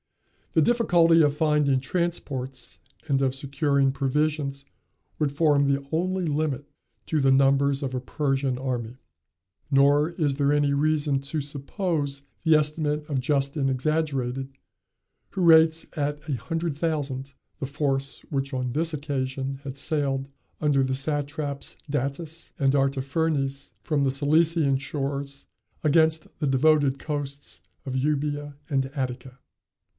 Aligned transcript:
The 0.53 0.63
difficulty 0.63 1.21
of 1.21 1.37
finding 1.37 1.79
transports 1.79 2.79
and 3.07 3.21
of 3.21 3.35
securing 3.35 3.91
provisions 3.91 4.65
would 5.19 5.31
form 5.31 5.67
the 5.67 5.87
only 5.91 6.25
limit 6.25 6.65
to 7.05 7.21
the 7.21 7.31
numbers 7.31 7.83
of 7.83 7.93
a 7.93 8.01
Persian 8.01 8.57
army. 8.57 8.97
Nor 9.69 10.09
is 10.09 10.35
there 10.35 10.51
any 10.51 10.73
reason 10.73 11.21
to 11.21 11.39
suppose 11.39 12.23
the 12.43 12.55
estimate 12.55 13.07
of 13.09 13.21
Justin 13.21 13.69
exaggerated, 13.69 14.49
who 15.29 15.41
rates 15.43 15.85
at 15.95 16.27
a 16.27 16.33
hundred 16.33 16.75
thousand 16.75 17.33
the 17.59 17.67
force 17.67 18.21
which 18.29 18.53
on 18.53 18.73
this 18.73 18.93
occasion 18.95 19.59
had 19.63 19.77
sailed, 19.77 20.27
under 20.59 20.83
the 20.83 20.95
satraps 20.95 21.77
Datis 21.89 22.51
and 22.59 22.73
Artaphernes, 22.73 23.71
from 23.81 24.03
the 24.03 24.11
Cilician 24.11 24.77
shores 24.77 25.45
against 25.83 26.27
the 26.39 26.47
devoted 26.47 26.97
coasts 26.99 27.61
of 27.85 27.95
Euboea 27.95 28.55
and 28.69 28.87
Attica. 28.87 29.37